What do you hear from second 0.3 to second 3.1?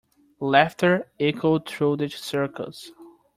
Laughter echoed through the circus.